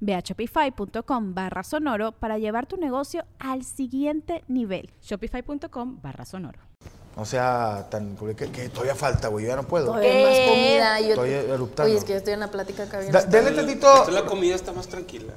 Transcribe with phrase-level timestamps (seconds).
[0.00, 4.90] Ve a shopify.com barra sonoro para llevar tu negocio al siguiente nivel.
[5.02, 6.58] Shopify.com barra sonoro.
[7.16, 9.44] O sea, tan que, que todavía falta, güey.
[9.44, 9.86] Yo ya no puedo.
[9.86, 11.00] Todavía hay más comida.
[11.00, 11.90] Yo, Estoy eruptando.
[11.90, 13.10] Oye, es que yo estoy en la plática acá bien.
[13.10, 14.08] Da- Denle tantito.
[14.10, 15.32] La comida está más tranquila.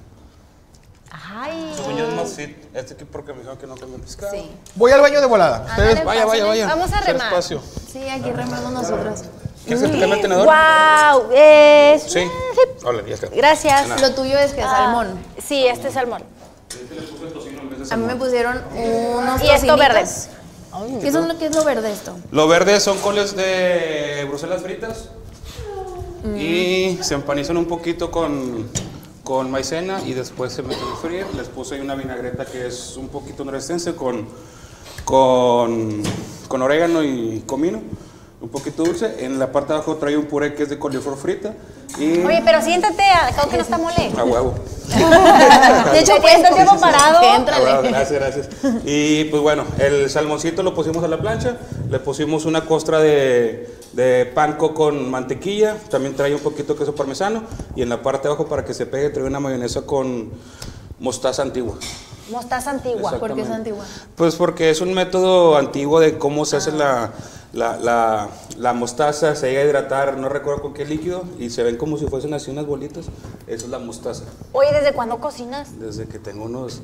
[1.33, 1.73] Ay.
[1.97, 2.55] Yo es más fit.
[2.73, 4.31] Este que porque me dijeron que no come pescado.
[4.31, 4.49] Sí.
[4.75, 5.65] Voy al baño de volada.
[5.65, 6.67] Ustedes- Vaya, vaya, vaya.
[6.67, 7.27] Vamos a remar.
[7.27, 7.61] espacio.
[7.91, 9.25] Sí, aquí remamos nosotras.
[9.65, 10.45] ¿Quieres cambie el tenedor?
[10.45, 11.31] ¡Wow!
[11.33, 12.03] Es...
[12.03, 12.21] Sí.
[12.83, 13.27] Hola, ya está.
[13.27, 14.01] Gracias.
[14.01, 15.19] Lo tuyo es que salmón.
[15.45, 16.23] Sí, este es salmón.
[17.89, 19.79] A mí me pusieron unos Y esto tocinitos.
[19.79, 20.05] verde.
[21.01, 22.15] ¿Qué, son lo, ¿Qué es lo verde esto?
[22.31, 25.09] Lo verde son coles de Bruselas fritas.
[26.37, 28.69] Y se empanizan un poquito con,
[29.23, 31.25] con maicena y después se meten a frío.
[31.35, 34.27] Les puse ahí una vinagreta que es un poquito norestense con,
[35.03, 36.03] con,
[36.47, 37.81] con orégano y comino.
[38.41, 39.23] Un poquito dulce.
[39.23, 41.53] En la parte de abajo trae un puré que es de coliflor frita.
[41.99, 44.11] Y Oye, pero siéntate, acá que no está mole.
[44.17, 44.55] a huevo.
[45.93, 47.19] De hecho, pues, ¿cuánto tiempo parado?
[47.19, 48.49] Bueno, gracias, gracias.
[48.83, 51.57] Y pues bueno, el salmoncito lo pusimos a la plancha,
[51.89, 56.95] le pusimos una costra de, de panko con mantequilla, también trae un poquito de queso
[56.95, 57.43] parmesano
[57.75, 60.31] y en la parte de abajo para que se pegue trae una mayonesa con
[60.99, 61.75] mostaza antigua.
[62.31, 63.19] Mostaza antigua.
[63.19, 63.85] ¿Por qué es antigua?
[64.15, 67.11] Pues porque es un método antiguo de cómo se hace la,
[67.53, 68.27] la, la-
[68.57, 71.97] la mostaza, se llega a hidratar, no recuerdo con qué líquido, y se ven como
[71.97, 73.05] si fuesen así unas bolitas.
[73.47, 75.79] Eso es la mostaza, Oye, ¿desde cuándo cocinas?
[75.79, 76.81] desde que tengo unos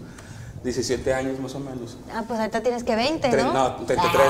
[0.63, 1.97] 17 años más o menos.
[2.13, 3.53] Ah, pues ahorita tienes que 20, Tre- ¿no?
[3.53, 4.23] no, 33.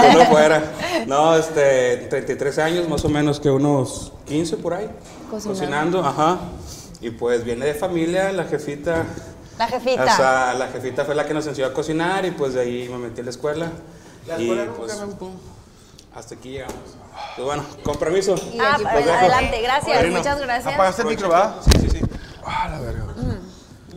[0.00, 0.62] Que no fuera.
[1.06, 4.88] No, este, 33 años más o menos que unos 15 por ahí.
[5.30, 5.60] Cocinando.
[5.60, 6.38] Cocinando, ajá.
[7.00, 9.04] Y pues viene de familia, la jefita.
[9.58, 10.04] La jefita.
[10.04, 12.88] O sea, la jefita fue la que nos enseñó a cocinar y pues de ahí
[12.88, 13.70] me metí a la escuela.
[14.26, 15.02] La y nunca pues,
[16.14, 16.76] hasta aquí llegamos.
[17.36, 17.64] Pues bueno.
[18.52, 20.06] Y Ah, aquí pues, pues, adelante, gracias.
[20.10, 20.74] Muchas gracias.
[20.74, 21.60] ¿Apagaste el micro, va?
[21.62, 22.00] Sí, sí, sí.
[22.44, 23.04] Ah, la verga.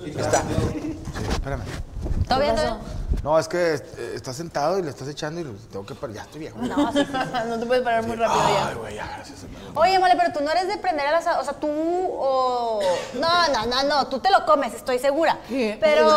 [0.06, 0.42] Está.
[0.42, 0.98] Sí,
[1.32, 1.62] espérame.
[2.28, 2.56] ¿Todo bien?
[3.24, 6.16] No, es que eh, estás sentado y le estás echando y tengo que parar.
[6.16, 6.60] Ya estoy viejo.
[6.60, 7.12] No, sí, sí.
[7.48, 8.74] no te puedes parar muy rápido Ay, ya.
[8.76, 9.40] güey, ya, gracias.
[9.76, 11.42] Oye, mole, pero tú no eres de prender el asador.
[11.42, 12.80] O sea, tú o.
[13.16, 14.08] No, no, no, no.
[14.08, 15.40] Tú te lo comes, estoy segura.
[15.48, 16.10] Pero.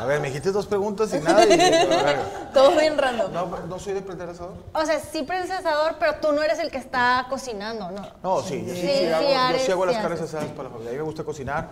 [0.00, 1.44] A ver, me dijiste dos preguntas y nada.
[1.44, 2.18] Y, a ver,
[2.54, 3.32] Todo bien random.
[3.32, 4.54] no, no soy de prender asador.
[4.72, 8.02] O sea, sí prendes asador, pero tú no eres el que está cocinando, ¿no?
[8.22, 10.64] No, sí, yo sí, Sí, sí sí, hago, yo hago las sí carnes asadas para
[10.64, 10.90] la familia.
[10.90, 11.68] A mí me gusta cocinar.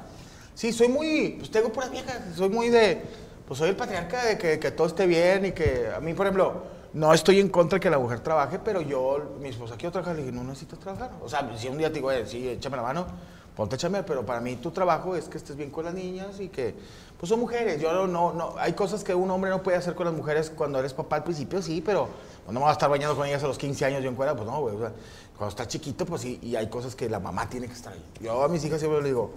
[0.56, 2.18] Sí, soy muy, pues tengo puras viejas.
[2.34, 3.02] Soy muy de,
[3.46, 6.24] pues soy el patriarca de que, que todo esté bien y que a mí, por
[6.26, 6.62] ejemplo,
[6.94, 10.16] no estoy en contra de que la mujer trabaje, pero yo, mi esposa quiero trabajar,
[10.16, 11.10] le dije, no necesitas trabajar.
[11.22, 13.06] O sea, si un día te digo, "Oye, sí, échame la mano,
[13.54, 16.48] ponte a pero para mí tu trabajo es que estés bien con las niñas y
[16.48, 16.74] que,
[17.18, 17.78] pues son mujeres.
[17.78, 20.48] Yo no, no, no, hay cosas que un hombre no puede hacer con las mujeres
[20.48, 22.08] cuando eres papá al principio, sí, pero
[22.44, 24.16] pues, no me voy a estar bañando con ellas a los 15 años yo en
[24.16, 24.74] cuera, pues no, güey.
[24.76, 24.92] O sea,
[25.36, 28.02] cuando estás chiquito, pues sí, y hay cosas que la mamá tiene que estar ahí.
[28.22, 29.32] Yo a mis hijas siempre les digo,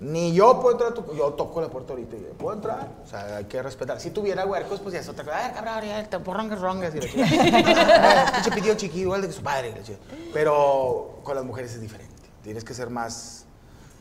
[0.00, 1.14] ni yo puedo entrar a tu...
[1.14, 2.88] Yo toco la puerta ahorita y digo, ¿puedo entrar?
[3.04, 4.00] O sea, hay que respetar.
[4.00, 5.38] Si tuviera huercos, pues ya es otra cosa.
[5.38, 6.94] A ver, cabrón, ya te porrongas, rongas.
[6.94, 8.32] Y la chica.
[8.34, 9.74] Pinche pidió chiquillo igual de que su padre.
[9.84, 9.98] chica.
[10.32, 12.12] Pero con las mujeres es diferente.
[12.42, 13.46] Tienes que ser más,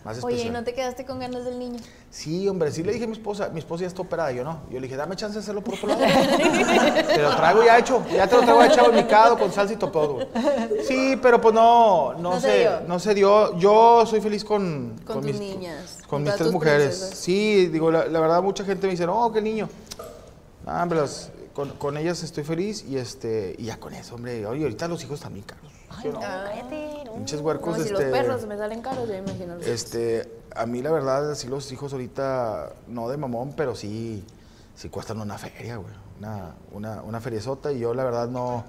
[0.04, 0.40] más especial.
[0.40, 1.80] Oye, ¿y no te quedaste con ganas del niño?
[2.10, 4.62] Sí, hombre, sí le dije a mi esposa, mi esposa ya está operada, yo no.
[4.70, 6.02] Yo le dije, dame chance de hacerlo por otro lado.
[7.08, 9.78] te lo traigo ya hecho, ya te lo traigo echado en micado con salsa y
[9.78, 10.28] todo.
[10.88, 12.82] Sí, pero pues no, no, No se dio.
[12.88, 13.58] no se dio.
[13.58, 16.88] Yo soy feliz con, Con tus niñas, Con, con mis tres mujeres.
[16.98, 17.18] princesas.
[17.20, 19.70] Sí, digo, la, la verdad mucha gente me dice, no, qué niño.
[20.66, 21.02] Ah, hombre,
[21.78, 24.46] con ellas estoy feliz y este y ya con eso, hombre.
[24.46, 25.72] Oye, ahorita los hijos también caros.
[26.02, 26.20] ¿Sí o no?
[26.20, 27.12] Cállate, no.
[27.14, 29.56] Pinches Como huercos, si los este, perros me salen caros, ya imagino.
[29.56, 34.24] los- este, a mí la verdad, así los hijos ahorita, no de mamón, pero sí,
[34.76, 35.94] sí cuestan una feria, güey.
[36.20, 38.64] Una, una, una feriezota y yo la verdad no...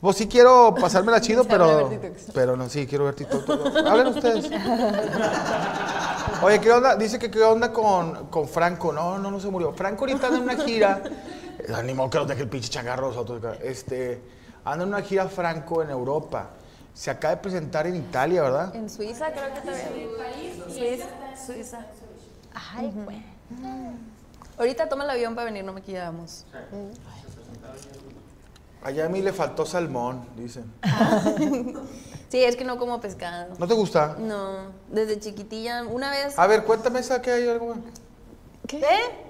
[0.00, 1.90] Pues sí quiero pasármela chido, pero...
[2.34, 3.48] Pero no, sí, quiero ver TikTok.
[3.86, 4.50] Hablen ustedes.
[6.42, 6.96] Oye, ¿qué onda?
[6.96, 8.92] Dice que qué onda con, con Franco.
[8.92, 9.72] No, no, no se murió.
[9.72, 11.02] Franco ahorita anda en una gira.
[11.84, 13.38] Ni modo que los deje el pinche changarro los otros.
[13.42, 13.56] acá.
[13.62, 14.20] Este,
[14.64, 16.50] anda en una gira franco en Europa.
[16.94, 18.74] Se acaba de presentar en Italia, ¿verdad?
[18.76, 20.10] En Suiza creo que también.
[20.68, 21.06] Suiza.
[21.46, 21.86] Suiza.
[22.54, 23.22] Ay, güey.
[24.56, 26.46] Ahorita toma el avión para venir, no me quedamos.
[28.82, 30.72] Allá a mí le faltó salmón, dicen.
[32.30, 33.54] Sí, es que no como pescado.
[33.60, 34.16] ¿No te gusta?
[34.18, 36.36] No, desde chiquitilla, una vez.
[36.36, 37.76] A ver, cuéntame esa que hay algo.
[38.66, 38.82] ¿Qué?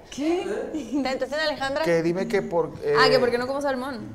[0.09, 0.69] ¿Qué?
[0.73, 1.83] ¿Te entraste en Alejandra?
[1.83, 2.71] Que dime que por.
[2.81, 4.07] eh, Ah, que porque no como salmón.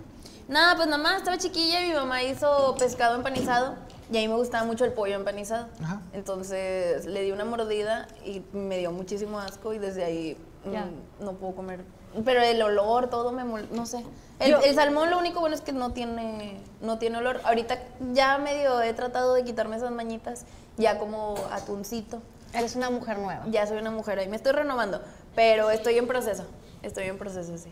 [0.51, 3.77] Nada, pues nada más estaba chiquilla y mi mamá hizo pescado empanizado
[4.13, 5.69] y a mí me gustaba mucho el pollo empanizado.
[5.83, 6.03] Ajá.
[6.13, 10.87] Entonces le di una mordida y me dio muchísimo asco y desde ahí mm, Ya.
[11.21, 11.85] no puedo comer.
[12.25, 14.05] Pero el olor, todo me mol- no sé.
[14.41, 17.41] El, el salmón lo único bueno es que no tiene no tiene olor.
[17.45, 17.79] Ahorita
[18.13, 20.45] ya medio he tratado de quitarme esas mañitas,
[20.77, 22.21] ya como atuncito.
[22.53, 23.45] Eres una mujer nueva.
[23.49, 25.01] Ya soy una mujer ahí, me estoy renovando,
[25.37, 26.45] pero estoy en proceso.
[26.83, 27.71] Estoy en proceso, sí.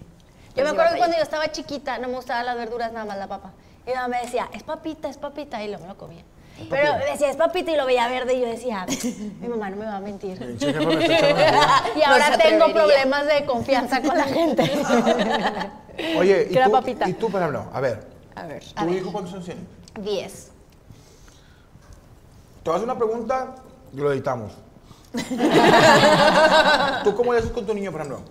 [0.59, 3.17] Yo me acuerdo que cuando yo estaba chiquita no me gustaban las verduras, nada más
[3.17, 3.53] la papa.
[3.87, 6.23] Y mi mamá me decía, es papita, es papita, y lo me lo comía.
[6.69, 8.85] Pero me decía, es papita, y lo veía verde, y yo decía,
[9.41, 10.37] mi mamá no me va a mentir.
[11.97, 14.63] Y ahora tengo problemas de confianza con la gente.
[16.19, 17.09] Oye, ¿y tú, papita.
[17.09, 18.63] y tú, por ejemplo, a ver, A ver.
[18.65, 19.61] ¿tu hijo cuántos años tiene?
[20.01, 20.51] Diez.
[22.63, 23.55] Te voy a hacer una pregunta
[23.93, 24.53] y lo editamos.
[27.05, 28.23] ¿Tú cómo le haces con tu niño, por ejemplo?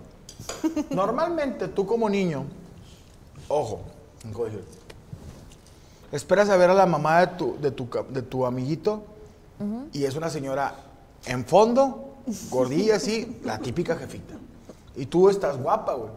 [0.90, 2.44] Normalmente tú como niño,
[3.48, 3.80] ojo,
[6.12, 9.02] esperas a ver a la mamá de tu, de tu, de tu amiguito
[9.92, 10.74] y es una señora
[11.26, 12.14] en fondo,
[12.50, 14.34] gordilla así, la típica jefita.
[14.96, 16.10] Y tú estás guapa, güey.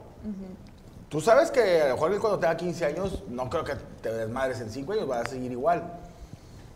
[1.10, 4.62] Tú sabes que a lo mejor cuando tenga 15 años, no creo que te desmadres
[4.62, 5.84] en 5 años, va a seguir igual.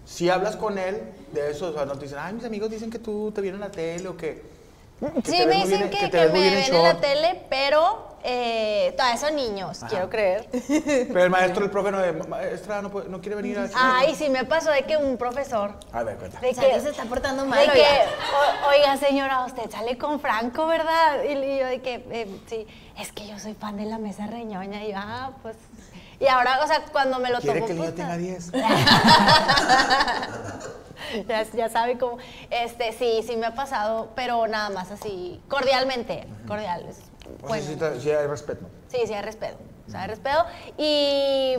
[0.06, 1.01] Si hablas con él
[1.33, 3.59] de eso, o sea, no te dicen, ay, mis amigos dicen que tú te vienes
[3.59, 4.55] en la tele o que.
[5.25, 9.36] Sí, me dicen bien- que, que me ven en la tele, pero eh, todavía son
[9.36, 10.47] niños, quiero creer.
[10.51, 13.68] Pero el maestro, el profe, no, de, maestra, no, puede- no quiere venir a.
[13.75, 16.39] Ay, sí me pasó de que un profesor A ver, cuenta.
[16.39, 17.65] de que se está portando de mal.
[17.65, 17.88] que, oiga.
[18.65, 21.24] "O- oiga señora, usted sale con Franco, ¿verdad?
[21.24, 22.65] Y, y yo de que, eh, sí,
[22.98, 24.83] es que yo soy fan de la mesa reñoña.
[24.86, 25.57] Y yo, ah, pues.
[26.19, 27.67] Y ahora, o sea, cuando me lo Quiere tomo.
[27.67, 28.03] que el niño puta.
[28.03, 28.51] tenga 10.
[31.27, 32.17] ya, ya sabe cómo.
[32.50, 36.97] Este, sí, sí me ha pasado, pero nada más así, cordialmente, cordiales.
[37.44, 37.65] O Bueno.
[37.65, 38.65] sí, sí hay respeto.
[38.88, 39.57] Sí, sí, hay respeto.
[39.88, 40.45] O sea, hay respeto.
[40.77, 41.56] Y,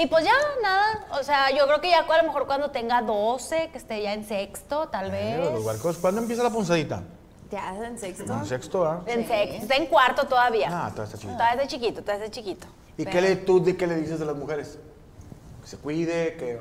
[0.00, 0.32] y pues ya,
[0.62, 1.06] nada.
[1.20, 4.12] O sea, yo creo que ya a lo mejor cuando tenga 12, que esté ya
[4.12, 5.38] en sexto, tal vez.
[5.38, 7.02] Eh, los barcos, ¿Cuándo empieza la punzadita?
[7.50, 8.32] Ya en sexto.
[8.32, 9.02] En sexto, ¿ah?
[9.06, 9.56] En sexto.
[9.62, 10.68] Está en cuarto todavía.
[10.70, 11.32] Ah, todavía está chiquito.
[11.36, 12.66] Todavía está chiquito, todavía está chiquito.
[13.00, 14.78] ¿Y Pero qué le, tú de qué le dices a las mujeres?
[15.62, 16.60] Que se cuide, que.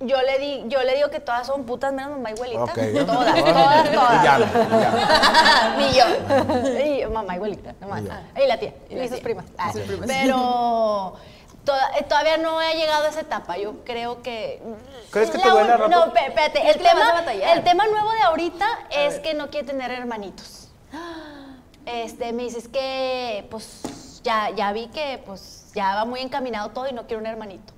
[0.00, 2.62] Yo le, di, yo le digo que todas son putas menos mamá y abuelita.
[2.62, 2.74] Ok.
[3.06, 4.20] Todas, todas, todas.
[4.20, 5.76] Y llame, y llame.
[5.78, 7.04] Ni yo.
[7.06, 8.02] Y mamá igualita, nomás.
[8.02, 8.44] Y yo.
[8.44, 8.74] Y la tía.
[8.90, 9.22] Y, sus tía.
[9.22, 9.46] primas.
[9.56, 10.06] Ah, sus primas.
[10.06, 10.36] Pero
[11.64, 13.56] toda- eh, todavía no he llegado a esa etapa.
[13.56, 14.62] Yo creo que.
[15.10, 15.88] ¿Crees que te La duele un- rato?
[15.88, 16.60] No, espé- espérate.
[16.60, 16.90] ¿Crees El a
[17.24, 20.68] tema, el tema nuevo de ahorita es que no quiere tener hermanitos.
[21.86, 26.88] Este, me dices que, pues, ya, ya vi que, pues, ya va muy encaminado todo
[26.88, 27.72] y no quiero un hermanito.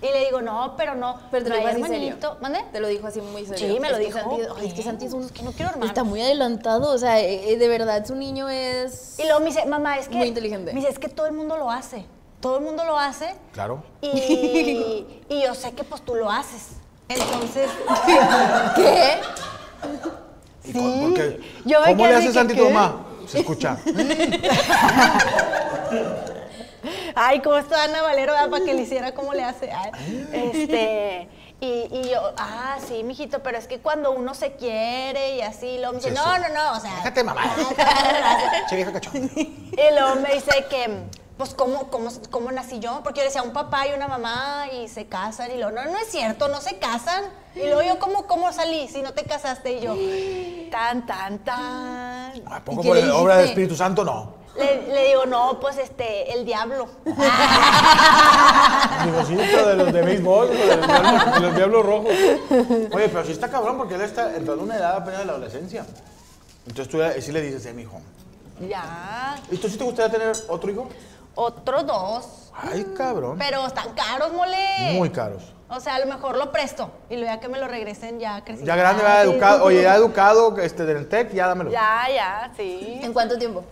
[0.00, 1.16] Y le digo, no, pero no.
[1.30, 1.96] Pero te no lo dijo así serio.
[2.08, 2.36] hermanito.
[2.40, 2.58] ¿Mande?
[2.72, 3.74] Te lo dijo así muy serio.
[3.74, 4.18] Sí, me lo Es que dijo.
[4.18, 5.22] Santi- ay, es que Santi es un.
[5.22, 5.86] es que no quiero hermano.
[5.86, 9.16] Está muy adelantado, o sea, eh, eh, de verdad, su niño es.
[9.20, 10.16] Y luego me dice, mamá, es que.
[10.16, 10.72] Muy inteligente.
[10.72, 12.04] Me dice, es que todo el mundo lo hace.
[12.40, 13.32] Todo el mundo lo hace.
[13.52, 13.84] Claro.
[14.00, 14.08] Y,
[15.28, 16.70] y yo sé que pues tú lo haces.
[17.08, 17.70] Entonces.
[18.74, 19.20] ¿Qué?
[20.64, 21.40] ¿Y con- por qué?
[21.64, 23.06] Yo ¿Cómo le haces que, Santi a tu mamá?
[23.28, 23.76] Se escucha.
[27.14, 28.50] Ay, ¿cómo está Ana Valero ¿verdad?
[28.50, 29.70] para que le hiciera como le hace?
[29.72, 31.28] Ay, este.
[31.60, 35.76] Y, y yo, ah, sí, mijito, pero es que cuando uno se quiere y así,
[35.78, 36.40] luego me dice, Sí, no, sí.
[36.42, 36.96] no, no, o sea.
[36.96, 37.44] Déjate, mamá.
[38.68, 39.32] Che, vieja cachonda.
[39.36, 41.04] Y luego me dice que,
[41.36, 43.00] pues, ¿cómo, cómo, ¿cómo nací yo?
[43.04, 45.52] Porque yo decía, un papá y una mamá y se casan.
[45.52, 47.24] Y luego, no, no es cierto, no se casan.
[47.54, 49.74] Y luego yo, ¿cómo, cómo salí si no te casaste?
[49.74, 49.94] Y yo,
[50.72, 52.42] tan, tan, tan.
[52.50, 53.50] ¿A poco por la obra del?
[53.50, 54.04] Espíritu Santo?
[54.04, 54.41] No.
[54.56, 56.86] Le, le digo, no, pues, este, el diablo.
[59.04, 62.12] Digo, sí, pero de los de béisbol, de los diablos, de los diablos rojos.
[62.92, 65.32] Oye, pero sí está cabrón porque él está entrando en una edad apenas de la
[65.32, 65.86] adolescencia.
[66.66, 68.00] Entonces tú sí le dices, eh, mi hijo.
[68.68, 69.36] ya.
[69.50, 70.88] ¿Y tú sí te gustaría tener otro hijo?
[71.34, 72.52] Otros dos.
[72.54, 73.38] Ay, cabrón.
[73.38, 74.92] Pero están caros, mole.
[74.92, 75.42] Muy caros.
[75.70, 78.44] O sea, a lo mejor lo presto y luego ya que me lo regresen ya
[78.44, 78.66] crecido.
[78.66, 79.64] Ya grande, ya educado.
[79.64, 81.70] Oye, ya educado este, del TEC, ya dámelo.
[81.70, 83.00] Ya, ya, sí.
[83.02, 83.64] ¿En cuánto tiempo?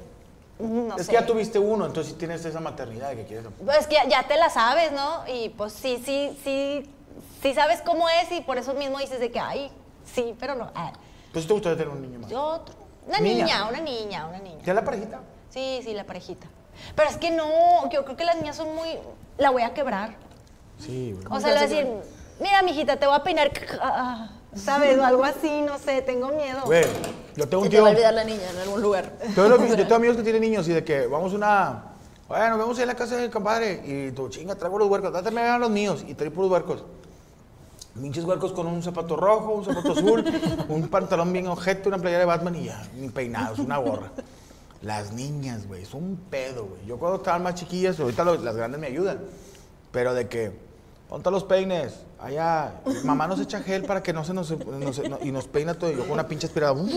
[0.61, 1.13] No es sé.
[1.13, 3.47] que ya tuviste uno, entonces sí tienes esa maternidad que quieres.
[3.65, 5.25] Pues que ya, ya te la sabes, ¿no?
[5.27, 6.91] Y pues sí, sí, sí,
[7.43, 9.71] sí sabes cómo es y por eso mismo dices de que, ay,
[10.05, 10.71] sí, pero no.
[10.75, 10.93] ah,
[11.33, 12.31] Pues te gustaría tener un niño más.
[12.31, 12.75] yo otro.
[13.07, 13.45] Una Niña.
[13.45, 13.69] niña.
[13.69, 14.63] una niña, una niña.
[14.65, 15.21] ¿Ya la parejita?
[15.49, 16.47] Sí, sí, la parejita.
[16.95, 18.89] Pero es que no, yo creo que las niñas son muy.
[19.39, 20.15] La voy a quebrar.
[20.79, 21.27] Sí, güey.
[21.31, 21.87] O sea, le voy a decir,
[22.41, 23.51] mira, mijita, te voy a peinar.
[23.83, 24.99] ah, ¿Sabes?
[24.99, 26.63] O algo así, no sé, tengo miedo.
[26.65, 26.85] Güey,
[27.37, 27.97] yo tengo Se un te va a tío.
[27.99, 29.13] olvidar la niña en algún lugar.
[29.35, 31.85] Tengo yo tengo amigos que tienen niños y de que vamos a una.
[32.29, 33.83] Oye, nos vemos ahí en la casa del compadre.
[33.85, 35.13] Y tú, chinga, traigo los huercos.
[35.13, 36.05] Dáteme a los míos.
[36.07, 36.85] Y trae puros huercos.
[38.01, 40.25] Pinches huercos con un zapato rojo, un zapato azul,
[40.69, 44.13] un pantalón bien ojete, una playera de Batman y ya, ni peinados, una gorra.
[44.81, 46.87] Las niñas, güey, son un pedo, güey.
[46.87, 49.19] Yo cuando estaban más chiquillas, ahorita lo- las grandes me ayudan.
[49.91, 50.53] Pero de que,
[51.11, 52.73] ponte los peines, allá,
[53.05, 54.55] mamá nos echa gel para que no se nos,
[55.23, 56.89] y nos peina todo, y yo una pinche aspiradora,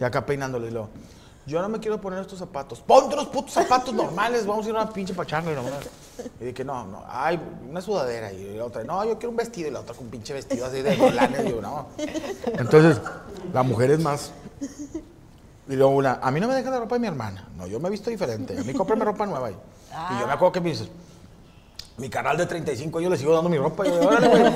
[0.00, 0.88] y acá peinándole, y luego,
[1.44, 4.76] yo no me quiero poner estos zapatos, ponte los putos zapatos normales, vamos a ir
[4.76, 7.38] a una pinche pachanga, y, y que no, no, ay,
[7.68, 10.10] una sudadera, y la otra, no, yo quiero un vestido, y la otra con un
[10.10, 11.88] pinche vestido así de volanes, yo, no.
[12.46, 12.98] Entonces,
[13.52, 14.32] la mujer es más,
[15.68, 17.48] y luego una, a mí no me deja la ropa de mi hermana.
[17.56, 18.58] No, yo me he visto diferente.
[18.58, 19.50] A mí cómprame ropa nueva.
[19.50, 19.54] Y
[20.20, 20.88] yo me acuerdo que me dices,
[21.98, 23.86] mi canal de 35 yo le sigo dando mi ropa.
[23.86, 24.42] Y yo, órale, güey.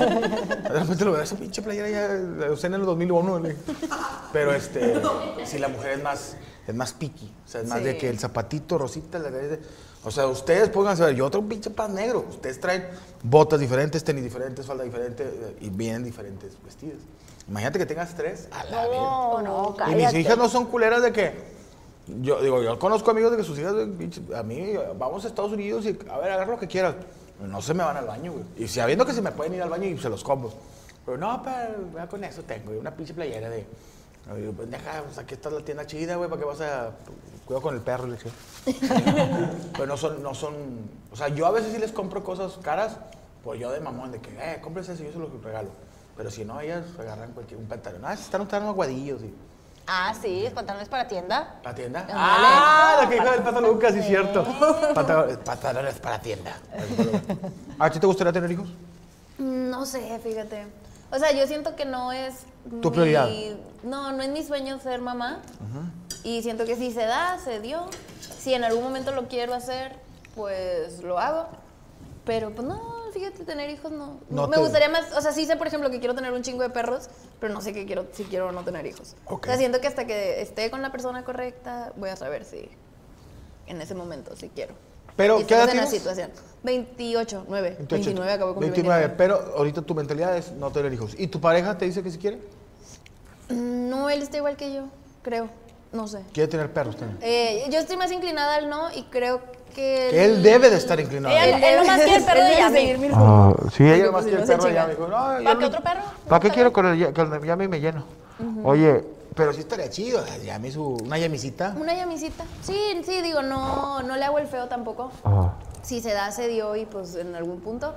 [0.67, 3.39] De repente lo veo, esa pinche playera ya la usé en el 2001.
[3.39, 3.55] le-
[4.33, 4.95] Pero este,
[5.45, 6.35] si la mujer es más,
[6.67, 7.31] es más piqui.
[7.45, 9.59] O sea, es más de que el zapatito, rosita, la de-
[10.03, 12.25] o sea, ustedes pónganse a ver, yo un pinche pan negro.
[12.29, 12.85] Ustedes traen
[13.23, 16.99] botas diferentes, tenis diferentes, falda diferente eh, y bien diferentes vestidos.
[17.49, 18.47] Imagínate que tengas tres.
[18.51, 18.83] A la.
[18.87, 21.57] No, no, Y mis hijas no son culeras de que.
[22.21, 23.73] Yo digo, yo conozco amigos de que sus hijas,
[24.35, 26.95] a mí, vamos a Estados Unidos y a ver, agarra lo que quieras.
[27.39, 28.43] No se me van al baño, güey.
[28.57, 30.51] Y sabiendo que se me pueden ir al baño y se los compro.
[31.05, 33.65] Pero no, pero con eso tengo, una pinche playera de.
[34.33, 36.91] Oye, pues, deja, pues, aquí está la tienda chida, güey, ¿para qué vas a...?
[37.45, 38.29] Cuidado con el perro, le dije.
[39.71, 40.53] Pero no son, no son...
[41.13, 42.97] O sea, yo a veces sí les compro cosas caras,
[43.41, 45.69] pues yo de mamón, de que, eh, cómprese eso yo se lo regalo.
[46.17, 48.01] Pero si no, ellas agarran cualquier, un pantalón.
[48.03, 49.33] Ah, están, están aguadillos, y...
[49.87, 51.55] Ah, sí, pantalones para tienda.
[51.63, 52.05] ¿Para tienda?
[52.11, 54.43] Ah, la que dijo del Pato Lucas, sí, cierto.
[54.93, 56.57] Pantalones, pantalones para tienda.
[57.79, 58.67] ¿A ti te gustaría tener hijos?
[59.37, 60.67] No sé, fíjate.
[61.09, 62.33] O sea, yo siento que no es.
[62.69, 63.29] ¿Tu mi- prioridad?
[63.83, 65.39] No, no es mi sueño ser mamá.
[66.23, 67.85] Y siento que si se da, se dio.
[68.37, 69.95] Si en algún momento lo quiero hacer,
[70.35, 71.47] pues lo hago.
[72.27, 72.79] Pero pues no,
[73.13, 74.19] fíjate, tener hijos no.
[74.29, 76.43] No Me te- gustaría más, o sea, sí sé, por ejemplo, que quiero tener un
[76.43, 79.15] chingo de perros, pero no sé que quiero, si quiero o no tener hijos.
[79.25, 79.43] Ok.
[79.45, 82.69] O sea, siento que hasta que esté con la persona correcta, voy a saber si
[83.65, 84.75] en ese momento si quiero.
[85.15, 86.29] Pero, Y ¿qué edad en la situación.
[86.63, 87.69] 28, 9.
[87.79, 87.95] 28.
[87.95, 89.15] 29 acabo de cumplir 29, 29.
[89.17, 91.15] pero ahorita tu mentalidad es no tener hijos.
[91.17, 92.39] ¿Y tu pareja te dice que si quiere?
[93.49, 94.83] No, él está igual que yo,
[95.23, 95.49] creo.
[95.93, 96.21] No sé.
[96.33, 97.17] Quiere tener perros también.
[97.21, 99.41] Eh, yo estoy más inclinada al no y creo
[99.77, 100.07] que.
[100.09, 101.33] Que él debe de estar inclinado.
[101.35, 104.25] Ella- Él- él nomás quiere el perro de mi Ah, sí, ella Digo, más pues,
[104.35, 106.01] quiere el perro de no, ¿Para no- qué otro perro?
[106.27, 108.03] ¿Para qué quiero con el, con el Yami me lleno?
[108.63, 109.03] Oye,
[109.35, 110.23] pero sí estaría chido.
[110.43, 111.75] Yami, su, una Yamisita.
[111.79, 112.43] Una llamisita.
[112.61, 115.11] Sí, sí, digo, no, no le hago el feo tampoco.
[115.83, 117.93] Si se da, se dio y pues en algún punto.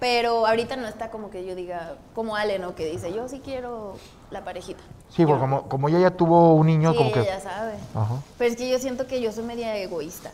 [0.00, 2.76] Pero ahorita no está como que yo diga, como Ale, ¿no?
[2.76, 3.96] Que dice, yo sí quiero
[4.30, 4.80] la parejita.
[5.10, 7.26] Sí, porque como, como ella ya tuvo un niño, Sí, como ella que...
[7.26, 7.72] ya sabe.
[7.96, 8.14] Ajá.
[8.38, 10.30] Pero es que yo siento que yo soy media egoísta.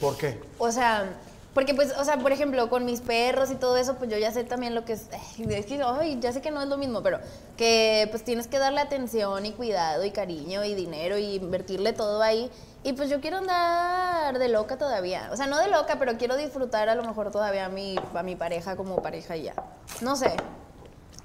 [0.00, 0.40] ¿Por qué?
[0.58, 1.06] O sea,
[1.54, 4.30] porque pues, o sea, por ejemplo, con mis perros y todo eso, pues yo ya
[4.32, 6.76] sé también lo que es, ay, es que, ay, ya sé que no es lo
[6.78, 7.18] mismo, pero
[7.56, 12.22] que pues tienes que darle atención y cuidado y cariño y dinero y invertirle todo
[12.22, 12.50] ahí.
[12.84, 15.30] Y pues yo quiero andar de loca todavía.
[15.32, 18.22] O sea, no de loca, pero quiero disfrutar a lo mejor todavía a mi, a
[18.22, 19.54] mi pareja como pareja y ya.
[20.00, 20.32] No sé.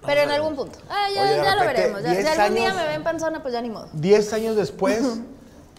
[0.06, 0.80] Pero en algún punto.
[0.90, 2.04] Ah, ya, Oye, de ya lo repente, veremos.
[2.04, 3.88] Ya, 10 si algún día años- me ven panzona, pues ya ni modo.
[3.94, 5.00] Diez años después,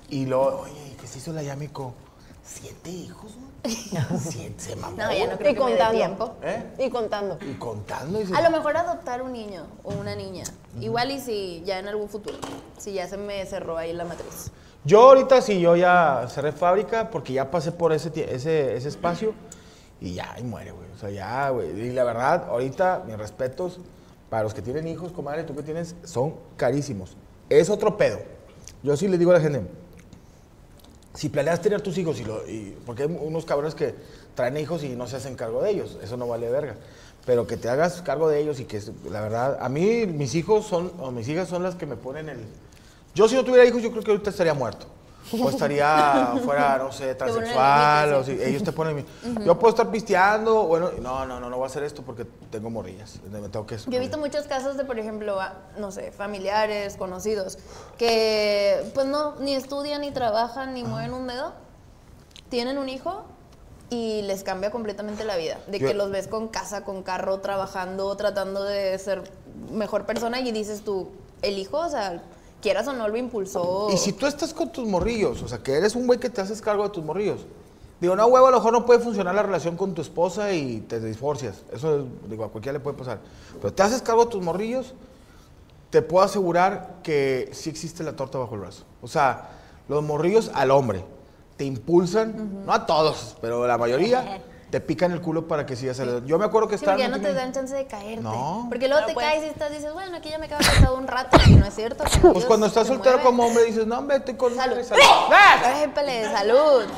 [0.08, 1.92] y luego, oye, ¿y ¿qué se hizo la Yamico?
[2.46, 3.74] ¿Siete hijos, güey?
[4.20, 4.96] Siete, se mamó.
[4.96, 5.96] No, ya no creo Y que me dé contando.
[5.98, 6.34] tiempo.
[6.42, 6.62] ¿Eh?
[6.78, 7.38] Y contando.
[7.40, 8.20] Y contando.
[8.20, 10.44] Y se- A lo mejor adoptar un niño o una niña.
[10.80, 12.36] Igual y si ya en algún futuro.
[12.78, 14.50] Si ya se me cerró ahí la matriz.
[14.84, 19.32] Yo ahorita sí, yo ya cerré fábrica porque ya pasé por ese, ese, ese espacio
[19.98, 20.90] y ya, y muere, güey.
[20.94, 21.70] O sea, ya, güey.
[21.70, 23.80] Y la verdad, ahorita, mis respetos
[24.28, 27.16] para los que tienen hijos, comadre, tú que tienes, son carísimos.
[27.48, 28.18] Es otro pedo.
[28.82, 29.62] Yo sí les digo a la gente,
[31.14, 33.94] si planeas tener tus hijos, y lo, y- porque hay unos cabrones que
[34.34, 36.74] traen hijos y no se hacen cargo de ellos, eso no vale verga.
[37.24, 38.80] Pero que te hagas cargo de ellos y que,
[39.10, 42.28] la verdad, a mí mis hijos son, o mis hijas son las que me ponen
[42.28, 42.38] el...
[43.14, 44.86] Yo si no tuviera hijos, yo creo que ahorita estaría muerto.
[45.32, 48.96] O estaría fuera, no sé, transexual, o si ellos te ponen...
[48.96, 52.24] mi- Yo puedo estar pisteando, bueno, no, no, no, no voy a hacer esto porque
[52.50, 53.20] tengo morrillas.
[53.30, 53.76] Me tengo que...
[53.78, 55.38] Yo he visto muchos casos de, por ejemplo,
[55.78, 57.58] no sé, familiares, conocidos,
[57.98, 61.52] que pues no, ni estudian, ni trabajan, ni mueven un dedo,
[62.50, 63.24] tienen un hijo
[63.90, 65.58] y les cambia completamente la vida.
[65.68, 69.22] De Yo- que los ves con casa, con carro, trabajando, tratando de ser
[69.72, 71.12] mejor persona y dices tú,
[71.42, 72.22] el hijo, o sea,
[72.64, 73.88] quieras o no, lo impulsó.
[73.92, 76.40] Y si tú estás con tus morrillos, o sea, que eres un güey que te
[76.40, 77.40] haces cargo de tus morrillos,
[78.00, 80.80] Digo, no, huevo, a lo mejor no puede funcionar la relación con tu esposa y
[80.80, 81.62] te divorcias.
[81.72, 83.20] Eso, es- digo, a cualquiera le puede pasar.
[83.62, 84.92] Pero te haces cargo de tus morrillos,
[85.90, 88.82] te puedo asegurar que sí existe la torta bajo el brazo.
[89.00, 89.48] O sea,
[89.88, 91.04] los morrillos al hombre
[91.56, 95.98] te impulsan, no a todos, pero la mayoría te pican el culo para que sigas
[96.00, 96.24] el...
[96.26, 96.96] Yo me acuerdo que Sí, estaba...
[96.96, 98.22] porque ya no te dan chance de caerte.
[98.22, 98.66] No.
[98.68, 99.26] Porque luego No, te pues.
[99.26, 101.38] caes y estás dices, bueno, aquí ya me quedo acostado un rato.
[101.46, 102.04] Y no es cierto.
[102.20, 103.24] Pues Dios cuando estás soltero mueve.
[103.24, 104.54] como hombre dices, no, vete con...
[104.54, 104.82] Salud.
[104.82, 105.02] Salud.
[105.30, 105.84] ¡Ah!
[106.32, 106.84] Salud.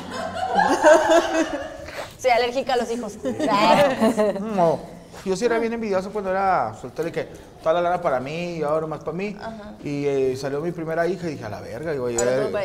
[2.19, 3.13] Soy alérgica a los hijos.
[4.41, 4.96] No.
[5.25, 7.27] Yo sí era bien envidioso cuando era soltero y que
[7.61, 9.35] toda la lana para mí y ahora más para mí.
[9.83, 11.91] Y eh, salió mi primera hija y dije, a la verga.
[11.91, 12.15] Digo, eh,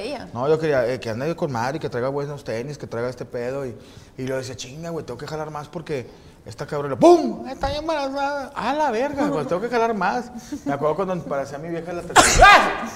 [0.01, 0.29] ella.
[0.33, 3.25] No, yo quería eh, que ande con madre, que traiga buenos tenis, que traiga este
[3.25, 3.67] pedo.
[3.67, 3.77] Y,
[4.19, 6.07] y lo decía, chinga, güey, tengo que jalar más porque
[6.45, 7.47] esta cabrona, ¡pum!
[7.49, 8.53] Está embarazada.
[8.55, 10.31] A la verga, güey, tengo que jalar más.
[10.65, 12.47] Me acuerdo cuando parecía a mi vieja la tercera.
[12.47, 12.89] ¡Ah!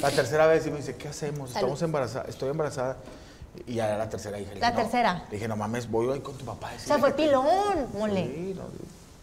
[0.00, 1.50] La tercera vez y me dice, ¿qué hacemos?
[1.50, 2.96] Estamos embarazadas, estoy embarazada.
[3.66, 4.50] Y ya era la tercera hija.
[4.54, 4.76] La dije, no.
[4.82, 5.24] tercera.
[5.30, 6.70] Le dije, no mames, voy hoy con tu papá.
[6.74, 8.24] O sea, fue pilón, mole.
[8.34, 8.62] Sí, no,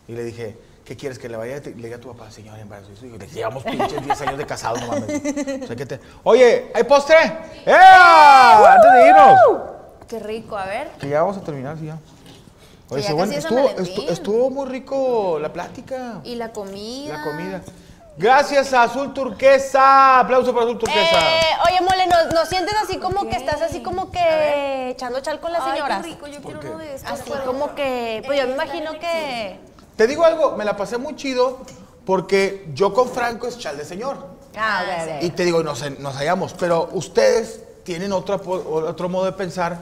[0.07, 0.55] y le dije,
[0.85, 1.19] ¿qué quieres?
[1.19, 2.89] Que le vaya le diga a tu papá, señor embarazo.
[3.01, 5.63] Y le dije, llevamos pinches 10 años de casados, no mames.
[5.63, 5.99] O sea, que te...
[6.23, 7.15] Oye, ¿hay postre?
[7.65, 7.73] ¡Eh!
[7.73, 9.39] Antes de irnos.
[10.07, 10.89] Qué rico, a ver.
[10.99, 11.97] Que ya vamos a terminar, sí, ya.
[12.89, 14.07] Oye, ya sí, bueno, es San estuvo, Valentín.
[14.07, 17.17] estu- estuvo muy rico la plática, Y la comida.
[17.17, 17.61] la comida.
[18.19, 20.19] Gracias a Azul Turquesa.
[20.19, 21.19] Aplauso para Azul Turquesa.
[21.21, 25.39] Eh, oye, mole, ¿no, no sientes así como que estás así como que echando chal
[25.39, 26.01] con las Ay, señoras?
[26.01, 26.67] qué rico, yo quiero qué?
[26.67, 27.11] uno de estos.
[27.11, 29.57] Así como que, pues yo me imagino que...
[29.95, 31.59] Te digo algo, me la pasé muy chido
[32.05, 34.17] porque yo con Franco es chal de señor.
[34.57, 35.23] Ah, ok, ok.
[35.23, 39.77] Y te digo, nos, nos hallamos, pero ustedes tienen otra, po- otro modo de pensar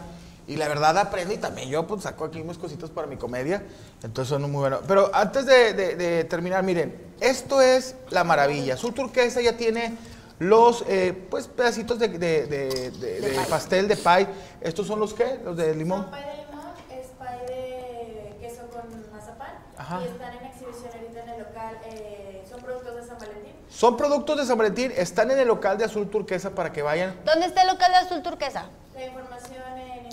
[0.47, 3.63] y la verdad aprendo y también yo pues saco aquí unas cositas para mi comedia,
[4.01, 4.79] entonces son muy buenos.
[4.87, 8.75] Pero antes de, de- de terminar, miren, esto es la maravilla.
[8.75, 9.97] Azul turquesa ya tiene
[10.39, 14.27] los eh, pues pedacitos de, de- de- de- de pastel de pie.
[14.61, 15.39] ¿Estos son los qué?
[15.43, 16.03] Los de limón.
[16.03, 19.99] Son pie de limón, es pie de queso con mazapán Ajá.
[20.01, 21.77] y están en exhibición ahorita en el local.
[21.85, 23.53] eh, son productos de San Valentín.
[23.69, 27.15] Son productos de San Valentín, están en el local de Azul Turquesa para que vayan.
[27.25, 28.65] ¿Dónde está el local de azul turquesa?
[28.95, 29.61] La información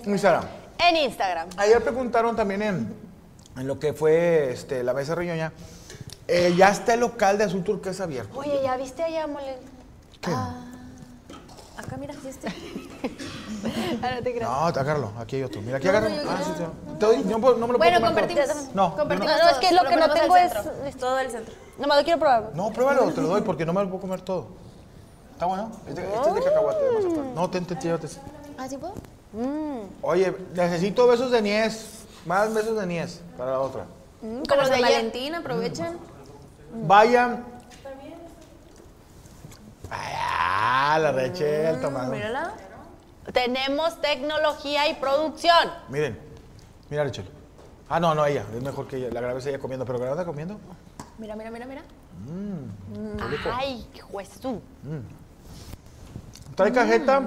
[0.06, 0.44] Instagram.
[0.78, 1.48] En Instagram.
[1.56, 2.94] Ayer preguntaron también en,
[3.56, 5.52] en lo que fue este, la mesa riñoña.
[6.28, 8.38] eh, ya está el local de Azul Turquesa abierto.
[8.38, 9.56] Oye, ¿ya viste allá, mole?
[10.20, 10.30] ¿Qué?
[11.76, 12.48] Acá, mira, sí este.
[14.02, 14.50] Ah, no te creas.
[14.50, 15.10] No, agárralo.
[15.18, 15.62] Aquí hay otro.
[15.62, 16.16] Mira, aquí No, agárralo.
[16.16, 16.54] no, yo Ah, quiero.
[16.54, 16.98] sí, sí.
[16.98, 18.74] Te doy- no, no me lo Bueno, puedo compartimos.
[18.74, 19.44] No, compartimos no.
[19.44, 20.52] No, es que lo que no tengo es-
[20.86, 21.54] es- todo el centro.
[21.78, 22.50] Nomás lo quiero probar.
[22.54, 24.48] No, pruébalo, te lo doy porque no me lo puedo comer todo.
[25.32, 25.70] ¿Está bueno?
[25.88, 27.32] Este, este es de cacahuate, de.
[27.34, 28.06] No, ten, ten, llévate.
[28.58, 28.94] ¿Ah, sí puedo?
[30.02, 32.04] Oye, necesito besos de niez.
[32.26, 33.86] Más besos de niez para la otra.
[34.20, 34.96] Como Como San de ayer.
[34.96, 35.98] Valentín, aprovechen.
[36.86, 37.44] Vayan.
[39.90, 42.16] Ay, ah, la Rachel tomando.
[42.16, 42.54] Mírala.
[43.32, 45.70] Tenemos tecnología y producción.
[45.88, 46.18] Miren,
[46.90, 47.28] mira Rachel.
[47.88, 48.44] Ah, no, no, ella.
[48.54, 49.10] Es mejor que ella.
[49.12, 50.58] La grabes ella comiendo, pero grabada comiendo.
[51.18, 51.82] Mira, mira, mira, mira.
[53.52, 54.60] Ay, juezú.
[56.56, 57.22] Trae cajeta,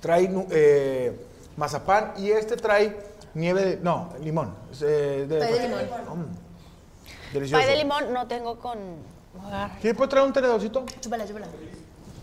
[0.00, 2.96] trae eh, mazapán y este trae
[3.34, 3.76] nieve de.
[3.78, 4.54] No, limón.
[4.80, 5.80] Eh, de, Pay de limón.
[6.20, 7.62] Mm, delicioso.
[7.62, 8.78] Pay de limón no tengo con...
[9.80, 10.84] ¿Quién puede traer un tenedorcito?
[11.00, 11.46] Chúpala, chúpala.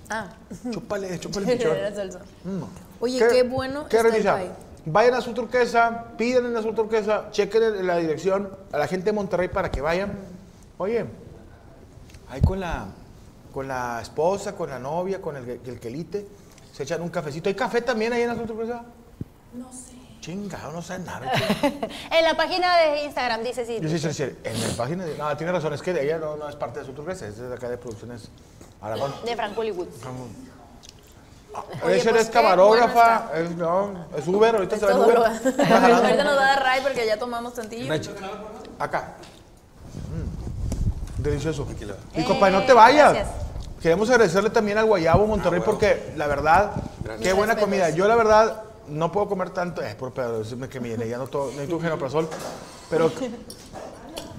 [0.10, 0.28] Ah,
[0.72, 1.58] Chúpale, chúpale,
[1.96, 2.20] salsa.
[2.44, 2.64] Mm.
[3.00, 4.38] Oye, qué bueno ¿Qué está el revisa?
[4.38, 4.50] pie.
[4.88, 9.14] Vayan a Azul Turquesa, piden en Azul Turquesa, chequen la dirección a la gente de
[9.14, 10.14] Monterrey para que vayan.
[10.78, 11.06] Oye,
[12.30, 12.86] ahí con la,
[13.52, 16.28] con la esposa, con la novia, con el, el quelite,
[16.76, 17.48] se echan un cafecito.
[17.48, 18.84] ¿Hay café también ahí en Azul Turquesa?
[19.54, 19.96] No sé.
[20.20, 21.32] Chingado, no sé nada.
[22.12, 23.80] En la página de Instagram dice sí.
[23.82, 25.18] Yo sí decir, en la página de...
[25.18, 27.54] No, tiene razón, es que ella no, no es parte de Azul Turquesa, es de
[27.54, 28.30] acá de Producciones
[28.82, 29.14] Aragón.
[29.26, 29.88] De Frank Hollywood.
[31.86, 35.18] Oye, Esa pues es camarógrafa, es, no, es Uber, ahorita se va Uber.
[35.18, 37.94] Ahorita nos va a dar ray porque ya tomamos tantillo.
[38.78, 39.14] Acá.
[40.12, 41.66] Mm, Delicioso.
[42.14, 43.14] Y compadre, no te vayas.
[43.14, 43.45] gracias.
[43.82, 46.72] Queremos agradecerle también al Guayabo Monterrey porque la verdad,
[47.22, 47.90] qué buena comida.
[47.92, 51.18] Yo la verdad no puedo comer tanto, eh, por pedo, decirme que me llené, ya
[51.18, 52.30] no todo, necesito un genoprazol,
[52.90, 53.12] pero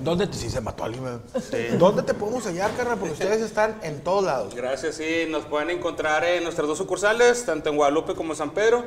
[0.02, 1.20] ¿dónde te, sí se mató alguien?
[1.78, 2.98] ¿Dónde te podemos hallar, carnal?
[2.98, 4.54] Porque ustedes están en todos lados.
[4.54, 8.50] Gracias, sí, nos pueden encontrar en nuestras dos sucursales, tanto en Guadalupe como en San
[8.50, 8.84] Pedro.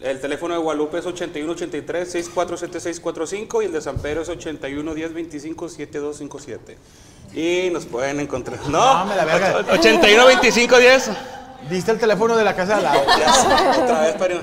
[0.00, 6.76] El teléfono de Guadalupe es 8183-647645 y el de San Pedro es 811025-7257.
[7.36, 8.58] Y nos pueden encontrar.
[8.68, 9.58] No, No, me la verga.
[9.70, 11.10] 812510.
[11.70, 14.42] Diste el teléfono de la casa de sé, otra vez, para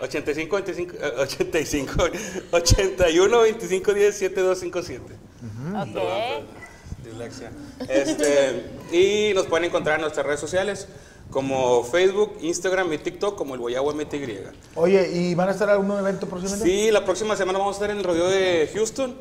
[0.00, 2.04] 85 25 eh, 85
[2.52, 5.02] 81 25 10 7257.
[5.74, 6.44] Ok.
[7.04, 7.50] Dislexia.
[7.88, 10.86] Este, y nos pueden encontrar en nuestras redes sociales
[11.30, 14.38] como Facebook, Instagram y TikTok como el Guayabo MTY.
[14.76, 16.64] Oye, ¿y van a estar en algún evento próximamente?
[16.64, 19.16] Sí, la próxima semana vamos a estar en el rodeo de Houston.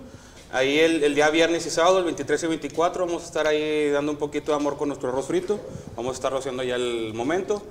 [0.54, 3.90] Ahí el, el día viernes y sábado, el 23 y 24, vamos a estar ahí
[3.90, 5.60] dando un poquito de amor con nuestro arroz frito.
[5.98, 7.64] Vamos a estar rociando ya el momento.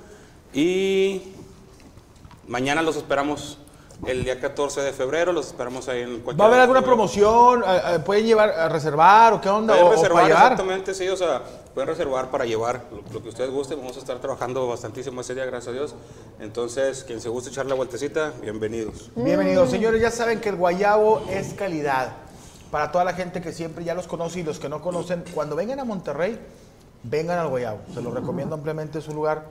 [0.53, 1.21] Y
[2.47, 3.57] mañana los esperamos
[4.05, 7.63] el día 14 de febrero, los esperamos ahí en ¿Va a haber alguna promoción?
[7.63, 9.73] ¿A- a- ¿Pueden llevar a reservar o qué onda?
[9.75, 10.43] Pueden ¿O- o reservar, para llevar?
[10.51, 11.41] exactamente, sí, o sea,
[11.73, 13.77] pueden reservar para llevar lo, lo que ustedes gusten.
[13.79, 15.95] Vamos a estar trabajando bastantísimo ese día, gracias a Dios.
[16.41, 19.09] Entonces, quien se guste echar la vueltecita, bienvenidos.
[19.15, 20.01] Bienvenidos, señores.
[20.01, 22.17] Ya saben que el guayabo es calidad.
[22.73, 25.55] Para toda la gente que siempre ya los conoce y los que no conocen, cuando
[25.55, 26.39] vengan a Monterrey,
[27.03, 27.81] vengan al guayabo.
[27.93, 28.97] Se los recomiendo ampliamente.
[28.97, 29.43] Es un lugar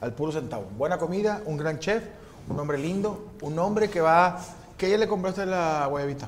[0.00, 0.64] al puro centavo.
[0.78, 2.02] Buena comida, un gran chef,
[2.48, 4.38] un hombre lindo, un hombre que va.
[4.78, 6.26] ¿Qué ya le compraste a la guayabita?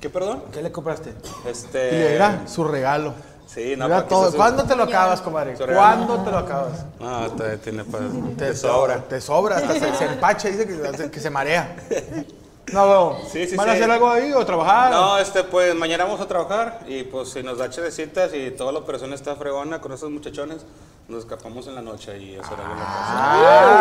[0.00, 0.42] ¿Qué, perdón?
[0.52, 1.14] ¿Qué le compraste?
[1.46, 1.88] Este...
[2.08, 3.14] Y mira, su regalo.
[3.46, 4.32] Sí, no, Mira todo.
[4.34, 5.72] ¿Cuándo te lo acabas, regalo.
[5.72, 6.84] ¿Cuándo te lo acabas?
[6.98, 8.08] No, te- tiene para...
[8.08, 8.98] Te, Te sobra.
[9.04, 11.76] Te sobra, hasta se, se empacha, dice que, que se marea.
[12.72, 13.18] No, no.
[13.30, 13.78] Sí, sí, ¿Van a sí.
[13.78, 14.90] hacer algo ahí o trabajar?
[14.90, 18.72] No, este, pues mañana vamos a trabajar y pues si nos da chedecitas y toda
[18.72, 20.64] la operación está fregona con esos muchachones,
[21.06, 22.80] nos escapamos en la noche y eso era lo que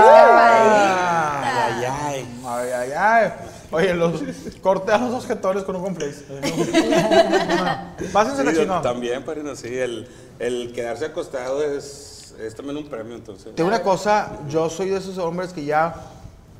[0.05, 3.31] Ah, ay, ay, ay, ay, ay.
[3.71, 4.21] Oye, los
[4.61, 6.23] corté a los objetores con un complex.
[8.11, 8.81] Pásense la chingón.
[8.81, 10.07] También, padrino, sí, el,
[10.39, 13.55] el quedarse acostado es, es también un premio, entonces.
[13.55, 15.95] Te una cosa, yo soy de esos hombres que ya.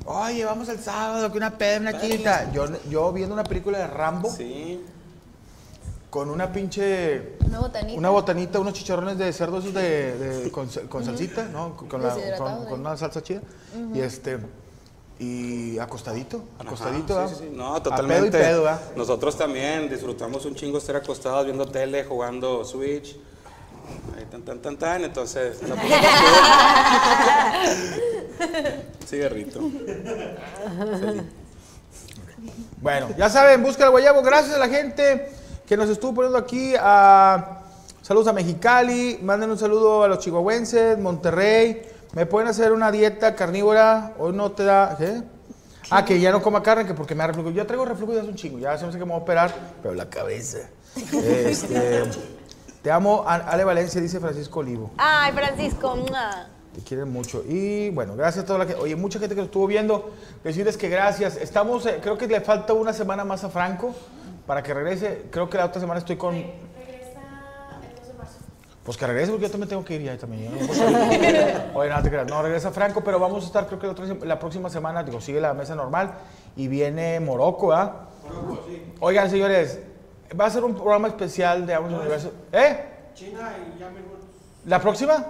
[0.06, 2.52] Oye, vamos el sábado, que una peda, una chita.
[2.52, 4.84] Yo, yo viendo una película de Rambo Sí,
[6.10, 7.38] con una pinche.
[7.46, 7.98] Una botanita.
[8.00, 11.78] Una botanita, unos chicharrones de cerdo esos de, de- con, con salsita, ¿no?
[11.78, 12.66] Con, la- con- ¿eh?
[12.70, 13.42] con una salsa chida.
[13.94, 14.40] Y este.
[15.20, 17.30] Y acostadito, Ajá, acostadito, sí, ¿verdad?
[17.30, 17.56] sí, sí.
[17.56, 18.32] No, A totalmente.
[18.32, 18.82] pedo y pedo, ¿verdad?
[18.98, 23.16] Nosotros también disfrutamos un chingo estar acostados viendo tele, jugando Switch.
[24.18, 25.76] Ahí tan tan tan tan, entonces la.
[29.08, 29.60] Cigarrito.
[32.82, 34.22] Bueno, ya saben, busca el guayabo.
[34.22, 35.30] Gracias a la gente
[35.66, 36.74] que nos estuvo poniendo aquí.
[36.80, 37.60] a-
[38.02, 39.20] saludos a Mexicali.
[39.22, 41.84] Manden un saludo a los chihuahuenses, Monterrey.
[42.14, 44.14] ¿Me pueden hacer una dieta carnívora?
[44.20, 44.96] Hoy no te da.
[44.98, 45.22] ¿Qué?
[45.90, 47.50] Ah, que ya no coma carne, que porque me da reflujo.
[47.52, 48.60] Yo traigo reflujo ya hace un chingo.
[48.60, 50.60] Ya hace que me voy a operar, pero la cabeza.
[51.12, 52.04] Este,
[52.82, 54.92] te amo, A- Ale Valencia, dice Francisco Olivo.
[54.98, 55.96] Ay, Francisco.
[55.96, 56.48] mua.
[56.74, 57.44] Te quieren mucho.
[57.48, 58.82] Y bueno, gracias a toda la gente.
[58.82, 60.12] Oye, mucha gente que nos estuvo viendo.
[60.44, 61.38] Decirles que gracias.
[61.38, 63.94] Estamos, eh, creo que le falta una semana más a Franco
[64.48, 65.26] para que regrese.
[65.30, 66.44] Creo que la otra semana estoy con.
[68.84, 70.52] Pues que regrese porque yo también tengo que ir ya también.
[70.52, 71.72] no puedo salir.
[71.74, 72.28] Oye, no te creas.
[72.28, 75.22] No, regresa Franco, pero vamos a estar creo que la, otra la próxima semana, digo,
[75.22, 76.16] sigue la mesa normal
[76.56, 78.10] y viene Morocco, ¿ah?
[79.00, 79.80] Oigan, señores,
[80.40, 82.34] va a ser un programa especial de al Universo.
[82.52, 82.78] ¿Eh?
[83.14, 83.92] China y ya
[84.66, 85.28] ¿La próxima?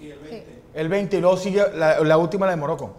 [0.00, 2.90] El 20 y luego sigue la, la última, la de Morocco.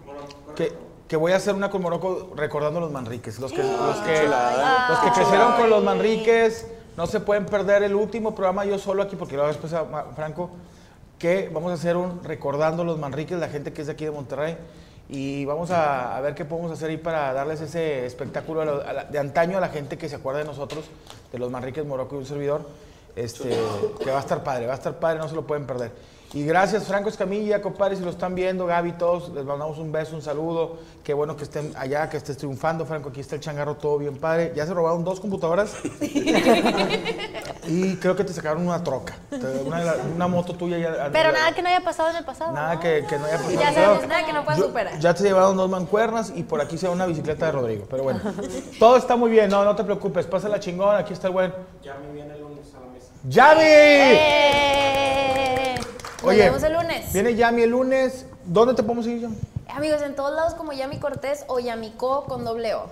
[0.56, 0.74] Que,
[1.08, 3.40] que voy a hacer una con Morocco recordando a los Manriques.
[3.40, 4.28] Los que, los que,
[4.90, 9.04] los que crecieron con los Manriques no se pueden perder el último programa yo solo
[9.04, 10.50] aquí, porque lo hago después a Ma- Franco,
[11.18, 14.06] que vamos a hacer un recordando a los Manriques, la gente que es de aquí
[14.06, 14.58] de Monterrey.
[15.12, 18.86] Y vamos a, a ver qué podemos hacer ahí para darles ese espectáculo a lo-
[18.86, 20.86] a la- de antaño a la gente que se acuerda de nosotros,
[21.32, 22.62] de los Manriques, Morocco y un servidor.
[23.16, 23.50] Este,
[24.04, 25.92] que va a estar padre, va a estar padre, no se lo pueden perder.
[26.32, 30.16] Y gracias Franco Escamilla, compadre, si lo están viendo, Gaby, todos, les mandamos un beso,
[30.16, 30.78] un saludo.
[31.04, 33.10] Qué bueno que estén allá, que estés triunfando, Franco.
[33.10, 34.54] Aquí está el changarro, todo bien padre.
[34.56, 35.74] Ya se robaron dos computadoras.
[37.68, 39.16] y creo que te sacaron una troca.
[39.66, 41.10] Una, la- moto tuya ya.
[41.12, 42.52] Pero nada que no haya pasado en el pasado.
[42.52, 42.80] Nada ¿no?
[42.80, 43.60] que, que no haya pasado.
[43.60, 45.00] Ya sabes, nada que no puedas superar.
[45.00, 47.88] Ya te llevaron dos mancuernas y por aquí se va una bicicleta de Rodrigo.
[47.90, 48.20] Pero bueno,
[48.78, 50.28] todo está muy bien, no, no te preocupes.
[50.28, 51.52] Pásala chingón, aquí está el buen.
[51.82, 53.08] Yami viene el lunes a la mesa.
[53.24, 53.62] ¡Yami!
[53.64, 55.29] Eh,
[56.24, 57.14] Nos vemos el lunes.
[57.14, 58.26] Viene Yami el lunes.
[58.46, 59.38] ¿Dónde te podemos seguir, Yami?
[59.70, 62.86] Amigos, en todos lados como Yami Cortés o Yamico con doble O.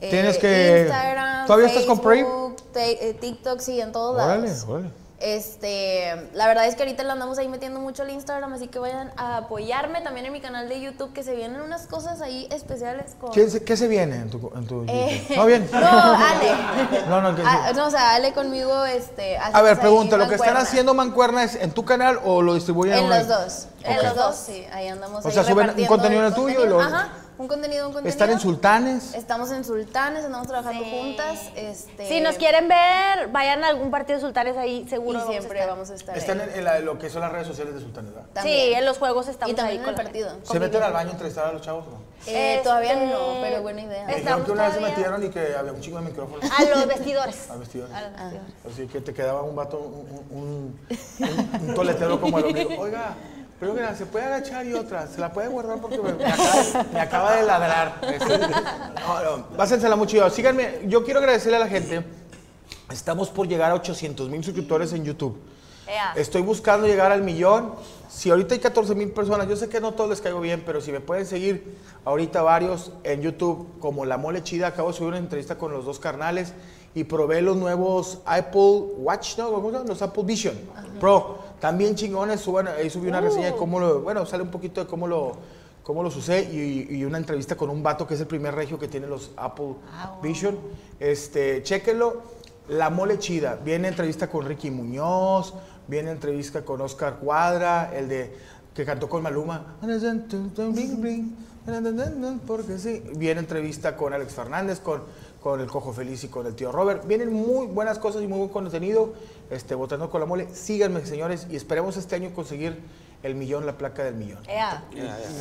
[0.00, 2.22] Eh, Tienes que- Instagram, ¿Todavía estás con Prey?
[2.22, 4.64] Facebook, eh, TikTok, sí, en todos Órale, lados.
[4.68, 4.90] órale.
[5.20, 8.78] Este, la verdad es que ahorita le andamos ahí metiendo mucho al Instagram, así que
[8.78, 12.48] vayan a apoyarme también en mi canal de YouTube, que se vienen unas cosas ahí
[12.50, 13.30] especiales con...
[13.30, 15.36] ¿Quién se- ¿Qué se viene en tu, en tu Eh, YouTube?
[15.36, 15.68] ¿No bien?
[15.72, 17.04] No, Ale.
[17.08, 19.36] No, no, que- Ah, no, o sea, Ale conmigo, este...
[19.38, 22.94] A ver, pregunta, ¿lo que están haciendo Mancuerna es en tu canal o lo distribuyen
[22.98, 23.66] En los dos.
[23.84, 24.66] En los dos, sí.
[24.72, 25.24] Ahí andamos.
[25.24, 27.08] O ahí sea, suben un contenido en el tuyo y luego- Ajá,
[27.40, 28.10] un contenido, un contenido.
[28.10, 29.14] ¿Están en Sultanes?
[29.14, 31.38] Estamos en Sultanes, andamos trabajando juntas.
[31.56, 35.18] Este, Si nos quieren ver, vayan a algún partido de sultanes ahí, y seguro.
[35.20, 35.70] vamos a siempre estar.
[35.74, 36.48] vamos a estar Están ahí.
[36.52, 38.28] en, en la- lo que son las redes sociales de Sultanes, ¿verdad?
[38.34, 38.56] También.
[38.68, 40.36] Sí, en los juegos estamos Y también ahí en el partido.
[40.42, 42.10] ¿Se meten al baño a entrevistar a los chavos o no?
[42.26, 44.04] Eh, Todavía Este, no, pero buena idea.
[44.06, 46.44] Me dijeron que una vez se metieron y que había un chingo de micrófonos.
[46.50, 47.50] A los vestidores.
[47.50, 47.94] A vestidores.
[47.96, 48.52] A los vestidores.
[48.70, 50.80] Así que te quedaba un vato, un, un,
[51.20, 52.78] un- un toletero como el ombligo.
[52.82, 53.14] Oiga,
[53.60, 55.06] Pero mira, se puede agachar y otra.
[55.06, 58.00] Se la puede guardar porque me, me acaba, me acaba de ladrar.
[59.00, 60.16] No, no, pásensela mucho.
[60.16, 60.30] yo.
[60.30, 60.80] Síganme.
[60.86, 62.02] Yo quiero agradecerle a la gente.
[62.90, 65.38] Estamos por llegar a 800 mil suscriptores en YouTube.
[66.16, 67.74] Estoy buscando llegar al millón.
[68.08, 70.80] Si ahorita hay 14 mil personas, yo sé que no todos les caigo bien, pero
[70.80, 75.10] si me pueden seguir ahorita varios en YouTube, como La Mole Chida, acabo de subir
[75.10, 76.54] una entrevista con los dos carnales
[76.94, 79.50] y probé los nuevos Apple Watch, ¿no?
[79.50, 79.88] ¿Cómo se llaman?
[79.88, 80.54] Los Apple Vision
[80.98, 81.49] Pro.
[81.60, 84.86] También chingones, suban, ahí subí una reseña de cómo lo, bueno, sale un poquito de
[84.86, 85.32] cómo lo,
[85.82, 88.78] cómo los usé y, y una entrevista con un vato que es el primer regio
[88.78, 89.74] que tiene los Apple
[90.22, 90.58] Vision.
[90.98, 92.40] Este, chéquenlo.
[92.70, 93.58] La Mole Chida.
[93.64, 95.54] Viene entrevista con Ricky Muñoz,
[95.88, 98.32] viene entrevista con Oscar Cuadra, el de
[98.74, 99.76] que cantó con Maluma.
[102.46, 103.02] Porque sí.
[103.16, 105.02] Viene entrevista con Alex Fernández, con,
[105.42, 107.06] con el Cojo Feliz y con el tío Robert.
[107.06, 109.14] Vienen muy buenas cosas y muy buen contenido.
[109.50, 110.48] Este, votando con la mole.
[110.52, 112.78] Síganme, señores, y esperemos este año conseguir
[113.22, 114.38] el millón, la placa del millón.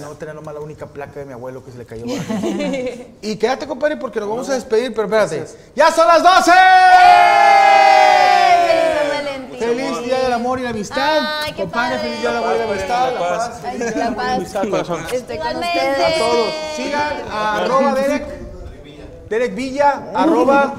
[0.01, 2.05] No tener nomás la única placa de mi abuelo que se le cayó.
[3.21, 5.45] y quédate, compadre, porque nos vamos a despedir, pero espérate.
[5.75, 6.51] ¡Ya son las 12!
[9.59, 9.59] ¡Feliz!
[9.59, 11.19] ¡Feliz Día del Amor y la Amistad!
[11.43, 12.09] Ay, compadre, padre.
[12.09, 13.13] feliz Día del Amor y la Amistad.
[13.13, 13.62] La paz.
[13.63, 15.13] Ay, feliz la Día del Amor y paz.
[15.13, 15.79] Estoy con Igualmente.
[15.79, 16.17] A ustedes.
[16.17, 16.53] todos.
[16.75, 18.38] Sigan a arroba Derek.
[19.29, 20.73] Derek Villa, arroba.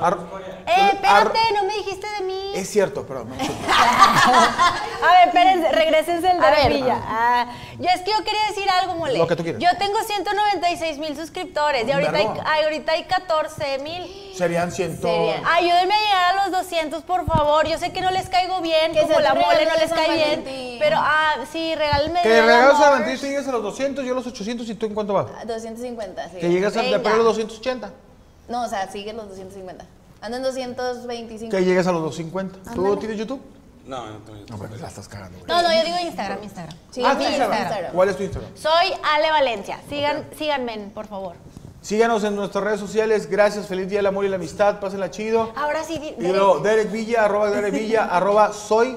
[0.00, 0.18] ar-
[0.66, 2.52] Eh, espérate, ar- no me dijiste de mí.
[2.54, 3.28] es cierto, perdón.
[3.30, 3.34] no,
[5.06, 6.72] A ver, espérense, regresense el de A ver.
[6.72, 6.98] Villa.
[7.06, 7.46] Ah,
[7.78, 9.18] yo es que yo quería decir algo, mole.
[9.18, 9.60] Lo que tú quieras.
[9.60, 14.32] Yo tengo 196 mil suscriptores y ahorita hay, ay, ahorita hay 14 mil.
[14.36, 15.06] Serían ciento.
[15.06, 15.42] Serían.
[15.46, 17.66] Ayúdenme a llegar a los 200, por favor.
[17.68, 20.78] Yo sé que no les caigo bien, Que como la mole no les cae bien.
[20.78, 22.90] Pero, ah, sí, regálenme Que regalos a.
[22.90, 25.26] Valentín, tú llegas a los 200, yo a los 800 y tú en cuánto vas.
[25.46, 26.36] 250, sí.
[26.38, 27.90] Que llegas a los 280.
[28.48, 29.84] No, o sea, sigue los 250.
[30.24, 31.50] Ando en 225.
[31.54, 32.72] Que llegues a los 250.
[32.74, 33.40] ¿Tú tienes YouTube?
[33.86, 35.38] No, no tengo No, pues la estás cagando.
[35.38, 35.46] güey.
[35.48, 36.76] No, no, yo digo Instagram, Instagram.
[36.90, 37.58] Sí, Ah, mi ¿tu Instagram?
[37.62, 37.92] Instagram.
[37.92, 38.50] ¿Cuál es tu Instagram?
[38.56, 39.80] Soy Ale Valencia.
[39.88, 41.36] Sigan, síganme, por favor.
[41.82, 43.28] Síganos en nuestras redes sociales.
[43.28, 44.80] Gracias, feliz día del amor y la amistad.
[44.80, 45.52] Pásenla chido.
[45.54, 48.96] Ahora sí, di- Y luego Derek Villa, arroba Derek Villa, arroba soy.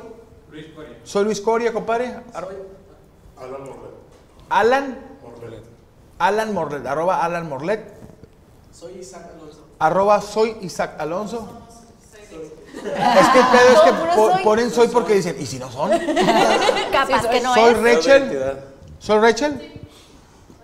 [1.03, 2.15] Soy Luis Coria, compadre.
[2.33, 2.47] Arro-
[4.49, 4.97] Alan
[6.19, 7.93] Alan Morlet, arroba Alan Morlet.
[8.71, 9.46] Soy Isaac Alonso.
[9.79, 11.47] Arroba soy Isaac Alonso.
[12.73, 14.43] Es que el pedo es que No, puro po- soy.
[14.43, 15.89] ponen soy porque dicen, ¿y si no son?
[16.91, 17.81] capaz que no soy es.
[17.81, 18.57] Rachel.
[18.99, 19.73] ¿Soy Rachel?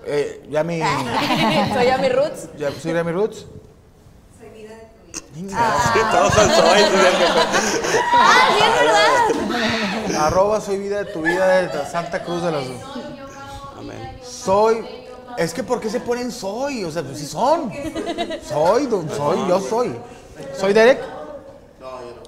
[0.06, 0.80] Eh, ya mi.
[1.74, 2.50] Soy a mi roots.
[2.58, 3.46] Ya, soy Remy Roots.
[6.12, 6.82] Todos son soy.
[8.14, 8.76] Ah, sí, es
[10.12, 10.26] verdad.
[10.28, 12.64] Arroba soy vida de tu vida de Santa Cruz de las
[13.78, 14.20] Amén.
[14.24, 15.03] Soy.
[15.38, 16.84] Es que ¿por qué se ponen soy?
[16.84, 17.72] O sea, pues sí son.
[18.48, 19.96] Soy, don- soy, yo soy.
[20.60, 21.00] ¿Soy Derek?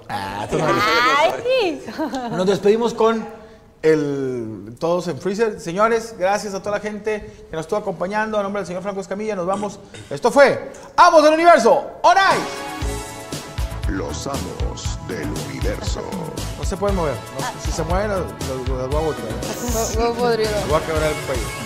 [0.08, 0.82] Ah, tú no eres.
[1.18, 1.82] Ay, sí.
[2.30, 3.26] Nos despedimos con
[3.82, 5.60] el todos en Freezer.
[5.60, 8.38] Señores, gracias a toda la gente que nos estuvo acompañando.
[8.38, 9.78] A nombre del señor Franco Escamilla, nos vamos.
[10.10, 11.84] Esto fue Amos del Universo.
[12.02, 12.38] ¡Onay!
[13.88, 16.02] Los amos del universo.
[16.58, 17.14] No se pueden mover.
[17.38, 20.00] No, si se mueven, los, los- los voy a.
[20.00, 21.65] No, no voy a quebrar el cuello.